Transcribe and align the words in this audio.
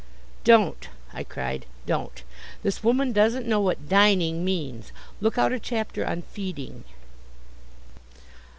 '""Don't," 0.51 0.89
I 1.13 1.23
cried; 1.23 1.67
"don't. 1.85 2.23
This 2.63 2.83
woman 2.83 3.11
doesn't 3.13 3.45
know 3.45 3.61
what 3.61 3.87
dining 3.87 4.43
means. 4.43 4.91
Look 5.19 5.37
out 5.37 5.53
a 5.53 5.59
chapter 5.59 6.03
on 6.07 6.23
feeding." 6.23 6.85